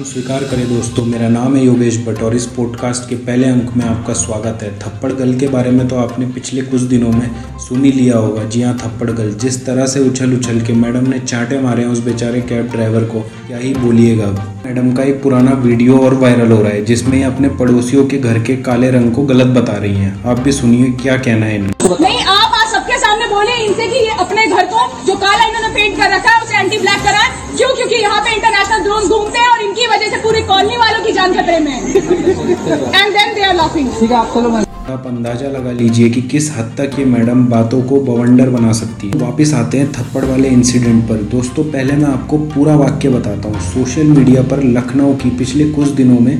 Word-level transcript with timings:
नाम 0.00 0.08
स्वीकार 0.08 0.44
करें 0.44 0.68
दोस्तों। 0.68 1.04
मेरा 1.06 1.28
नाम 1.28 1.56
है 1.56 1.64
योगेश 1.64 1.96
भट्ट 2.04 2.22
और 2.22 2.34
इस 2.36 2.44
पॉडकास्ट 2.56 3.08
के 3.08 3.16
पहले 3.24 3.48
अंक 3.48 3.72
में 3.76 3.84
आपका 3.86 4.12
स्वागत 4.12 4.62
है। 4.62 4.70
थप्पड़ 4.78 5.10
गल 5.12 5.34
के 5.38 5.48
बारे 5.48 5.70
में 5.70 5.86
तो 5.88 5.96
आपने 5.96 6.26
पिछले 6.26 6.62
कुछ 6.62 6.80
दिनों 6.92 7.10
में 7.10 7.58
सुन 7.58 7.84
ही 7.84 7.90
लिया 7.92 8.16
होगा। 8.16 8.44
जी 8.44 8.62
हाँ 8.62 8.76
थप्पड़ 8.78 9.10
गल। 9.10 9.32
जिस 9.34 9.64
तरह 9.66 9.86
से 9.86 10.00
उछल 10.00 10.32
उछल 10.34 10.60
के 10.60 10.72
मैडम 10.74 11.08
ने 11.08 11.18
चांटे 11.18 11.58
मारे 11.58 11.82
हैं, 11.82 11.88
उस 11.88 11.98
बेचारे 12.04 12.40
कैब 12.40 12.70
ड्राइवर 12.72 13.04
को, 13.04 13.20
क्या 13.46 13.58
ही 13.58 13.74
बोलिएगा 13.74 14.30
मैडम 14.66 14.92
का 14.94 15.02
एक 15.02 15.22
पुराना 15.22 15.52
वीडियो 15.58 15.98
और 15.98 16.14
वायरल 16.14 16.52
हो 16.52 16.62
रहा 16.62 16.72
है, 16.72 16.84
जिसमें 16.84 17.18
ये 17.18 17.24
अपने 17.24 17.48
पड़ोसियों 17.60 18.04
के 18.06 18.18
घर 18.18 18.42
के 18.42 18.56
काले 18.62 18.90
रंग 18.90 19.12
को 19.14 19.22
गलत 19.24 19.52
बता 19.58 19.76
रही 19.76 19.96
हैं। 19.96 20.12
आप 20.24 20.40
भी 20.40 20.52
सुनिए, 20.52 20.90
क्या 21.02 21.16
कहना 21.18 21.46
है 21.46 21.58
बोले 23.30 23.52
इनसे 23.64 23.86
कि 23.88 23.96
ये 23.96 24.14
अपने 24.20 24.46
घर 24.46 24.64
को, 24.64 24.80
जो 25.06 25.14
काला 25.16 25.44
इन्होंने 25.44 25.68
पेंट 25.74 25.96
कर 25.96 26.10
रखा 26.10 26.30
है, 26.30 26.42
उसे 26.44 26.54
एंटी 26.56 26.78
ब्लैक 26.78 27.00
करा 27.02 27.20
क्यों? 27.56 27.68
क्योंकि 27.76 27.94
यहाँ 27.94 28.20
पे 28.20 28.30
इंटरनेशनल 28.34 28.80
ड्रोन 28.82 29.02
घूमते 29.08 29.38
हैं 29.38 29.48
और 29.48 29.60
इनकी 29.62 29.86
वजह 29.86 30.10
से 30.10 30.16
पूरी 30.22 30.42
कॉलोनी 30.42 30.76
वालों 30.76 31.04
की 31.04 31.12
जान 31.12 31.30
खतरे 31.34 31.58
में 31.60 31.70
है 31.72 31.78
and 31.80 33.12
then 33.12 33.34
they 33.34 33.42
are 33.42 33.54
laughing 33.54 33.69
ठीक 33.82 34.10
है, 34.10 34.16
आप 34.16 34.32
चलो 34.34 34.48
आप 34.92 35.04
अंदाज़ा 35.06 35.48
लगा 35.48 35.70
लीजिए 35.72 36.08
कि 36.10 36.22
किस 36.22 36.50
हद 36.52 36.72
तक 36.78 36.98
ये 36.98 37.04
मैडम 37.04 37.44
बातों 37.46 37.80
को 37.82 38.00
बवंडर 38.02 38.48
बना 38.50 38.72
सकती 38.72 39.08
है। 39.08 39.18
वापस 39.18 39.52
आते 39.54 39.78
हैं 39.78 39.90
थप्पड़ 39.92 40.24
वाले 40.24 40.48
इंसिडेंट 40.48 41.02
पर। 41.08 41.22
दोस्तों, 41.32 41.64
पहले 41.64 41.92
मैं 41.92 42.04
आपको 42.04 42.38
पूरा 42.48 42.74
वाक्य 42.76 43.08
बताता 43.08 43.48
हूँ। 43.48 43.60
सोशल 43.64 44.06
मीडिया 44.08 44.42
पर 44.42 44.62
लखनऊ 44.68 45.14
की 45.14 45.30
पिछले 45.38 45.68
कुछ 45.70 45.88
दिनों 45.92 46.18
में 46.20 46.36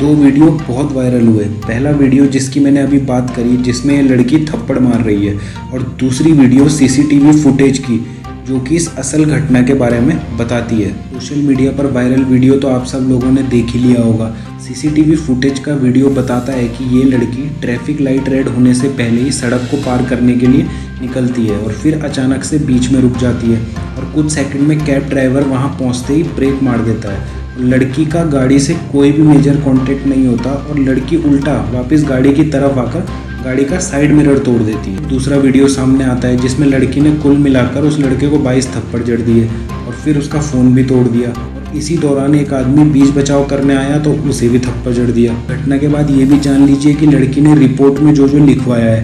दो 0.00 0.14
वीडियो 0.14 0.50
बहुत 0.60 0.92
वायरल 0.92 1.26
हुए। 1.26 1.44
पहला 1.66 1.90
वीडियो 1.92 2.26
जिसकी 2.28 2.60
मैंने 2.60 2.80
अभी 2.80 2.98
बात 3.06 3.34
करी, 3.36 3.56
जिसमें 3.58 3.94
ये 3.94 4.02
लड़की 4.02 4.44
थप्पड़ 4.46 4.78
मार 4.78 5.00
रही 5.00 5.26
है, 5.26 5.38
और 5.72 5.82
दूसरी 6.00 6.32
वीडियो 6.34 6.68
सीसीटीवी 6.70 7.32
फुटेज 7.42 7.78
की। 7.80 8.04
जो 8.46 8.58
कि 8.60 8.76
इस 8.76 8.88
असल 8.98 9.24
घटना 9.24 9.62
के 9.62 9.74
बारे 9.74 9.98
में 10.00 10.36
बताती 10.38 10.80
है। 10.82 10.92
सोशल 11.12 11.42
मीडिया 11.42 11.72
पर 11.72 11.86
वायरल 11.92 12.22
वीडियो 12.24 12.56
तो 12.58 12.68
आप 12.68 12.86
सब 12.86 13.06
लोगों 13.08 13.30
ने 13.32 13.42
देख 13.50 13.66
ही 13.66 13.78
लिया 13.78 14.02
होगा। 14.02 14.34
सीसीटीवी 14.58 15.16
फुटेज 15.16 15.58
का 15.58 15.74
वीडियो 15.74 16.08
बताता 16.10 16.52
है 16.52 16.66
कि 16.68 16.84
ये 16.96 17.02
लड़की 17.04 17.48
ट्रैफ़िक 17.60 18.00
लाइट 18.00 18.28
रेड 18.28 18.48
होने 18.48 18.74
से 18.74 18.88
पहले 18.90 19.20
ही 19.20 19.32
सड़क 19.32 19.68
को 19.70 19.76
पार 19.76 20.06
करने 20.06 20.34
के 20.34 20.46
लिए 20.46 20.66
निकलती 21.00 21.46
है 21.46 21.58
और 21.58 21.72
फिर 21.72 22.02
अचानक 22.04 22.44
से 22.44 22.58
बीच 22.66 22.90
में 22.90 23.00
रुक 23.00 23.16
जाती 23.18 23.52
है 23.52 23.60
और 23.96 24.10
कुछ 24.14 24.30
सेकंड 24.32 24.68
में 24.68 24.78
कैब 24.84 25.08
ड्राइवर 25.08 25.44
वहाँ 25.44 25.68
पहुँचते 25.78 26.14
ही 26.14 26.22
ब्रेक 26.22 26.62
मार 26.62 26.84
देता 26.84 27.12
है। 27.12 27.40
लड़की 27.60 28.04
का 28.06 28.24
गाड़ी 28.24 28.58
से 28.60 28.74
कोई 28.92 29.10
भी 29.12 29.22
मेजर 29.22 29.56
कांटेक्ट 29.60 30.06
नहीं 30.06 30.26
होता 30.26 30.50
और 30.50 30.78
लड़की 30.78 31.16
उल्टा 31.24 31.60
वापस 31.72 32.04
गाड़ी 32.04 32.32
की 32.34 32.44
तरफ़ 32.50 32.78
आकर 32.78 33.06
गाड़ी 33.44 33.64
का 33.64 33.78
साइड 33.78 34.12
मिरर 34.12 34.38
तोड़ 34.38 34.60
देती 34.62 34.90
है। 34.90 35.08
दूसरा 35.08 35.36
वीडियो 35.36 35.68
सामने 35.68 36.04
आता 36.04 36.28
है, 36.28 36.36
जिसमें 36.36 36.66
लड़की 36.66 37.00
ने 37.00 37.10
कुल 37.12 37.36
मिलाकर 37.38 37.80
उस 37.80 37.98
लड़के 37.98 38.28
को 38.28 38.38
22 38.38 38.68
थप्पड़ 38.68 39.02
जड़ 39.02 39.20
दिए 39.20 39.46
और 39.46 39.94
फिर 40.04 40.18
उसका 40.18 40.40
फ़ोन 40.40 40.74
भी 40.74 40.84
तोड़ 40.84 41.06
दिया। 41.08 41.32
इसी 41.76 41.96
दौरान 41.96 42.34
एक 42.34 42.52
आदमी 42.52 42.84
बीच 42.90 43.10
बचाव 43.10 43.44
करने 43.44 43.76
आया 43.76 43.98
तो 43.98 44.12
उसे 44.30 44.48
भी 44.48 44.58
थप्पड़ 44.58 44.92
जड़ 44.92 45.10
दिया। 45.10 45.34
घटना 45.50 45.76
के 45.76 45.88
बाद 45.88 46.10
ये 46.10 46.24
भी 46.24 46.38
जान 46.38 46.66
लीजिए 46.66 46.94
कि 46.94 47.06
लड़की 47.06 47.40
ने 47.40 47.54
रिपोर्ट 47.54 48.00
में 48.00 48.12
जो 48.14 48.28
जो 48.28 48.44
लिखवाया 48.46 48.90
है। 48.90 49.02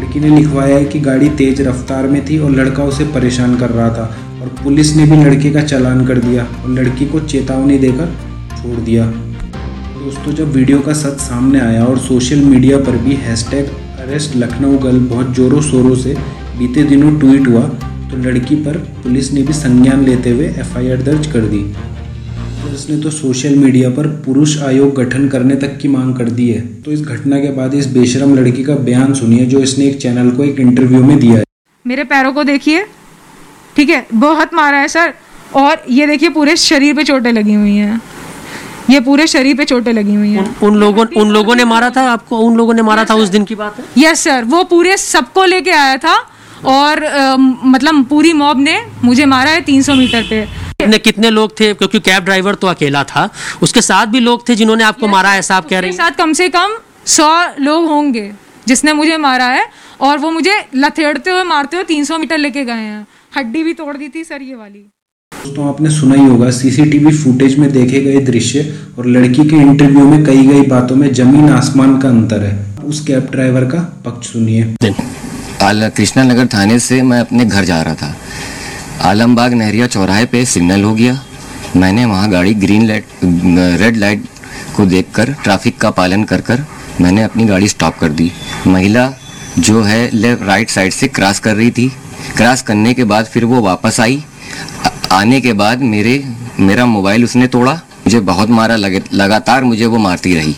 लड़की 0.00 0.20
ने 0.20 0.36
लिखवाया 0.36 0.76
है 0.76 0.84
कि 0.84 1.00
गाड़ी 1.00 1.28
तेज 1.38 1.60
रफ्तार 1.60 2.08
में 2.08 2.24
थी 2.26 2.38
और 2.38 2.50
लड़का 2.50 2.84
उसे 2.84 3.04
परेशान 3.04 3.56
कर 3.56 3.70
रहा 3.70 3.88
था 3.88 4.16
और 4.42 4.54
पुलिस 4.64 4.94
ने 4.96 5.06
भी 5.06 5.24
लड़के 5.24 5.50
का 5.50 5.62
चालान 5.62 6.06
कर 6.06 6.18
दिया 6.18 6.46
और 6.64 6.70
लड़की 6.70 7.06
को 7.06 7.20
चेतावनी 7.20 7.78
देकर 7.78 8.14
छोड़ 8.52 8.80
दिया। 8.80 9.12
दोस्तों, 10.00 10.32
जब 10.32 10.52
वीडियो 10.52 10.78
का 10.80 10.92
सच 10.92 11.18
सामने 11.20 11.58
आया 11.60 11.84
और 11.84 11.98
सोशल 11.98 12.40
मीडिया 12.42 12.76
पर 12.76 12.96
भी 12.98 13.14
हैशटैग 13.14 13.66
अरेस्ट 14.00 14.36
लखनऊ 14.36 14.78
गर्ल 14.78 14.98
बहुत 15.06 15.30
जोरों 15.36 15.60
शोरों 15.62 15.94
से 15.94 16.14
बीते 16.58 16.82
दिनों 16.82 17.10
ट्वीट 17.20 17.48
हुआ 17.48 17.62
तो 18.10 18.16
लड़की 18.18 18.56
पर 18.56 18.78
पुलिस 19.02 19.30
ने 19.32 19.42
भी 19.42 19.52
संज्ञान 19.52 20.04
लेते 20.04 20.30
हुए 20.30 20.46
एफआईआर 20.60 21.02
दर्ज 21.02 21.26
कर 21.32 21.40
दी। 21.46 21.58
पुलिस 22.62 22.88
ने 22.90 22.96
तो 23.02 23.10
सोशल 23.10 23.56
मीडिया 23.56 23.90
पर 23.90 24.06
पुरुष 24.24 24.56
आयोग 24.62 24.94
गठन 24.94 25.28
करने 25.28 25.56
तक 25.56 25.76
की 25.78 25.88
मांग 25.88 26.14
कर 26.16 26.30
दी 26.30 26.48
है। 26.48 26.60
तो 26.82 26.92
इस 26.92 27.02
घटना 27.02 27.40
के 27.40 27.50
बाद 27.52 27.74
इस 27.74 27.86
बेशरम 27.94 28.34
लड़की 28.34 28.64
का 28.64 28.74
बयान 28.78 29.12
सुनिए, 29.14 29.44
जो 29.46 29.58
इसने 29.60 29.84
एक 29.84 30.00
चैनल 30.02 30.30
को 30.30 30.44
एक 30.44 30.60
इंटरव्यू 30.60 31.02
में 31.04 31.18
दिया 31.18 31.36
है। 31.36 31.44
मेरे 31.84 32.04
पैरों 32.04 32.32
को 32.32 32.44
देखिए। 32.44 32.84
ठीक 33.76 33.90
है? 33.90 34.06
बहुत 34.14 34.54
मारा 34.54 34.78
है, 34.78 34.88
सर। 34.88 35.12
और 35.56 35.84
ये 35.90 36.06
देखिए, 36.06 36.28
पूरे 36.30 36.56
शरीर 36.58 36.94
पे 36.94 37.04
चोटें 37.04 37.32
लगी 37.32 37.54
हुई 37.54 37.76
हैं। 37.76 38.00
ये 38.90 39.00
पूरे 39.00 39.26
शरीर 39.26 39.56
पे 39.56 39.64
चोटें 39.64 39.92
लगी 39.92 40.14
हुई 40.14 40.30
हैं। 40.32 40.44
उन 40.62 40.76
लोगों 40.76 41.06
उन 41.16 41.30
लोगों 41.30 41.54
ने 41.54 41.64
मारा 41.64 41.90
था 41.90 42.02
आपको? 42.12 42.38
उन 42.38 42.56
लोगों 42.56 42.74
ने 42.74 42.82
मारा 42.82 43.04
था 43.04 43.14
उस 43.14 43.28
दिन 43.28 43.44
की 43.44 43.54
बात 43.54 43.78
है? 43.78 43.84
यस 43.98 44.20
सर 44.24 44.44
वो 44.44 44.62
पूरे 44.64 44.96
सबको 44.96 45.44
लेके 45.44 45.70
आया 45.70 45.96
था 45.96 46.14
और 46.66 47.02
अ, 47.02 47.36
मतलब 47.36 48.04
पूरी 48.04 48.32
मॉब 48.32 48.60
ने 48.60 48.80
मुझे 49.04 49.24
मारा 49.26 49.50
है 49.50 49.60
300 49.60 49.94
मीटर 49.94 50.22
पे। 50.22 50.42
कितने 50.80 50.98
कितने 50.98 51.30
लोग 51.30 51.58
थे? 51.60 51.72
क्योंकि 51.74 52.00
कैब 52.00 52.24
ड्राइवर 52.24 52.54
तो 52.54 52.66
अकेला 52.66 53.04
था। 53.04 53.28
उसके 53.62 53.80
साथ 53.82 54.06
भी 54.06 54.20
लोग 54.20 54.48
थे 54.48 54.54
जिन्होंने 54.54 54.84
आपको 54.84 55.08
मारा 55.08 55.34
ऐसा 55.36 55.56
आप 55.56 55.68
कह 55.68 55.78
रहे 55.80 55.90
हैं? 55.90 55.96
साथ 55.96 56.10
कम 56.10 56.32
से 56.32 56.48
कम 56.48 56.76
सौ 57.06 57.28
लोग 57.58 57.86
होंगे 57.88 58.30
जिसने 58.68 58.92
मुझे 58.92 59.16
मारा 59.16 59.46
है 59.46 59.66
और 60.00 60.18
वो 60.18 60.30
मुझे 60.30 60.54
लथेड़ते 60.74 61.30
हुए 61.30 61.42
मारते 61.44 61.76
हुए 61.76 61.84
300 61.84 62.18
मीटर 62.18 62.38
लेके 62.38 62.64
गए 62.64 62.72
हैं। 62.72 63.06
हड्डी 63.36 63.62
भी 63.62 63.72
तोड़ 63.72 63.96
दी 63.96 64.08
थी 64.08 64.24
सर 64.24 64.42
ये 64.42 64.54
वाली। 64.54 64.84
दोस्तों, 65.40 65.68
आपने 65.68 65.90
सुना 65.90 66.14
ही 66.14 66.24
होगा 66.24 66.50
सीसीटीवी 66.50 67.10
फुटेज 67.16 67.56
में 67.58 67.70
देखे 67.72 68.00
गए 68.00 68.20
दृश्य 68.24 68.64
और 68.98 69.06
लड़की 69.06 69.44
के 69.48 69.56
इंटरव्यू 69.56 70.04
में 70.06 70.24
कही 70.24 70.44
गई 70.46 70.62
बातों 70.68 70.96
में 70.96 71.12
ज़मीन 71.14 71.48
आसमान 71.50 71.96
का 71.98 72.08
अंतर 72.08 72.42
है। 72.44 72.52
उस 72.84 73.00
कैब 73.06 73.28
ड्राइवर 73.32 73.64
का 73.64 73.78
पक्ष 74.04 74.32
सुनिए। 74.32 74.74
आल 75.62 75.88
कृष्णा 75.96 76.22
नगर 76.24 76.46
थाने 76.54 76.78
से 76.78 77.00
मैं 77.02 77.20
अपने 77.20 77.44
घर 77.44 77.64
जा 77.64 77.80
रहा 77.82 77.94
था। 77.94 78.14
आलमबाग 79.10 79.54
नहरिया 79.54 79.86
चौराहे 79.86 80.26
पे 80.26 80.44
सिग्नल 80.46 80.82
हो 80.84 80.94
गया। 80.94 81.20
मैंने 81.76 82.04
वहाँ 82.04 82.30
गाड़ी 82.30 82.54
ग्रीन 82.56 82.86
लाइट 82.88 83.04
रेड 83.80 83.96
लाइट 83.96 84.24
को 84.76 84.86
देखकर 84.86 85.32
ट्रैफ़िक 85.44 85.78
का 85.80 85.90
पालन 85.92 86.24
कर 86.24 86.40
कर, 86.40 86.64
मैंने 87.00 87.22
अपनी 87.22 87.44
गाड़ी 87.46 87.68
स्टॉप 87.68 87.98
कर 88.00 88.08
दी। 88.10 88.30
महिला 88.66 89.12
जो 89.58 89.82
है 89.82 90.08
लेफ़्ट 90.14 90.42
राइट 90.44 90.70
साइड 90.70 90.92
से 90.92 91.08
क्रॉस 91.08 91.38
कर 91.38 91.56
रही 91.56 91.70
थी। 91.70 91.88
क्रॉस 92.36 92.62
करने 92.62 92.94
के 92.94 93.04
बाद 93.04 93.24
फिर 93.26 93.44
वो 93.44 93.60
वापस 93.62 94.00
आई। 94.00 94.24
आने 95.12 95.40
के 95.40 95.52
बाद 95.52 95.80
मेरे 95.82 96.22
मेरा 96.60 96.84
मोबाइल 96.86 97.24
उसने 97.24 97.46
तोड़ा 97.46 97.72
मुझे 97.72 98.20
बहुत 98.20 98.50
मारा 98.50 98.76
लगे 98.76 99.02
लगातार 99.14 99.64
मुझे 99.64 99.86
वो 99.86 99.98
मारती 99.98 100.34
रही। 100.34 100.54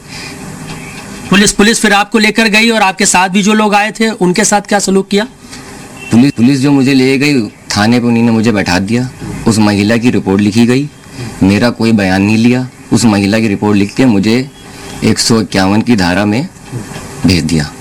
पुलिस 1.30 1.52
पुलिस 1.52 1.80
फिर 1.80 1.92
आपको 1.92 2.18
लेकर 2.18 2.48
गई 2.48 2.70
और 2.70 2.82
आपके 2.82 3.06
साथ 3.06 3.28
भी 3.28 3.42
जो 3.42 3.54
लोग 3.54 3.74
आए 3.74 3.92
थे 4.00 4.10
उनके 4.10 4.44
साथ 4.44 4.60
क्या 4.60 4.78
सलूक 4.78 5.08
किया? 5.08 5.24
पुलिस 6.10 6.32
पुलिस 6.32 6.60
जो 6.60 6.72
मुझे 6.72 6.94
ले 6.94 7.18
गई 7.18 7.40
थाने 7.76 8.00
पे 8.00 8.06
उन्हीं 8.06 8.22
ने 8.22 8.30
मुझे 8.30 8.52
बैठा 8.52 8.78
दिया। 8.78 9.08
उस 9.48 9.58
महिला 9.58 9.96
की 9.96 10.10
रिपोर्ट 10.10 10.40
लिखी 10.40 10.66
गई। 10.66 10.88
मेरा 11.42 11.70
कोई 11.70 11.92
बयान 11.92 12.22
नहीं 12.22 12.36
लिया। 12.36 12.68
उस 12.92 13.04
महिला 13.04 13.38
की 13.38 13.48
रिपोर्ट 13.48 13.76
लिख 13.76 13.94
के 13.94 14.04
मुझे 14.04 14.50
एक 15.04 15.18
सौ 15.18 15.40
इक्यावन 15.40 15.82
की 15.82 15.96
धारा 15.96 16.24
में 16.24 16.46
भेज 17.26 17.44
दिया। 17.44 17.72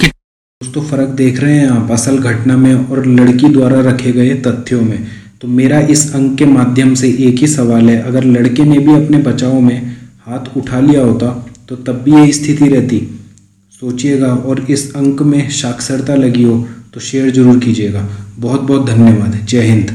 दोस्तों 0.00 0.82
फ़र्क 0.82 1.08
देख 1.16 1.40
रहे 1.40 1.58
हैं 1.58 1.68
आप 1.68 1.90
असल 1.90 2.18
घटना 2.18 2.56
में 2.56 2.74
और 2.74 3.06
लड़की 3.06 3.48
द्वारा 3.48 3.80
रखे 3.90 4.12
गए 4.12 4.34
तथ्यों 4.46 4.80
में। 4.82 4.98
तो 5.42 5.48
मेरा 5.48 5.80
इस 5.88 6.14
अंक 6.14 6.36
के 6.38 6.44
माध्यम 6.46 6.94
से 6.94 7.08
एक 7.20 7.38
ही 7.38 7.46
सवाल 7.48 7.88
है। 7.90 8.00
अगर 8.02 8.24
लड़के 8.26 8.64
ने 8.64 8.78
भी 8.78 8.94
अपने 8.94 9.18
बचाव 9.22 9.60
में 9.60 9.96
हाथ 10.26 10.56
उठा 10.56 10.80
लिया 10.80 11.02
होता 11.02 11.28
तो 11.68 11.76
तब 11.78 12.02
भी 12.04 12.12
यही 12.12 12.32
स्थिति 12.32 12.68
रहती। 12.68 12.98
सोचिएगा, 13.72 14.28
और 14.28 14.66
इस 14.70 14.92
अंक 14.96 15.22
में 15.22 15.48
साक्षरता 15.52 16.14
लगी 16.16 16.42
हो 16.42 16.58
तो 16.94 17.00
शेयर 17.00 17.30
ज़रूर 17.30 17.58
कीजिएगा। 17.58 18.08
बहुत 18.38 18.60
बहुत 18.62 18.86
धन्यवाद। 18.86 19.38
जय 19.44 19.62
हिंद। 19.62 19.90